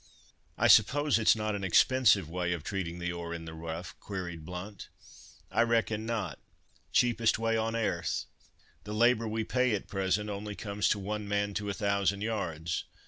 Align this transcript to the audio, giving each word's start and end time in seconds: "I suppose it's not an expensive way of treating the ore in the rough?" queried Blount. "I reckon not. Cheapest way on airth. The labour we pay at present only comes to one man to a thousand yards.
"I 0.57 0.67
suppose 0.67 1.19
it's 1.19 1.35
not 1.35 1.53
an 1.55 1.63
expensive 1.63 2.27
way 2.27 2.53
of 2.53 2.63
treating 2.63 2.97
the 2.97 3.11
ore 3.11 3.35
in 3.35 3.45
the 3.45 3.53
rough?" 3.53 3.93
queried 3.99 4.43
Blount. 4.43 4.89
"I 5.51 5.61
reckon 5.61 6.07
not. 6.07 6.39
Cheapest 6.91 7.37
way 7.37 7.55
on 7.55 7.75
airth. 7.75 8.25
The 8.83 8.93
labour 8.95 9.27
we 9.27 9.43
pay 9.43 9.75
at 9.75 9.87
present 9.87 10.27
only 10.27 10.55
comes 10.55 10.89
to 10.89 10.97
one 10.97 11.27
man 11.27 11.53
to 11.53 11.69
a 11.69 11.75
thousand 11.75 12.21
yards. 12.21 12.85